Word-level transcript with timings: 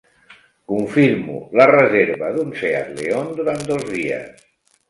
Confirmo 0.71 1.35
la 1.61 1.67
reserva 1.73 2.31
d'un 2.39 2.57
Seat 2.63 2.91
León 3.03 3.31
durant 3.41 3.65
dos 3.73 3.89
dies. 3.95 4.45